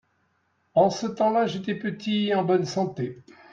[0.73, 3.23] en ce temps-là j'étais petit et en bonne santé.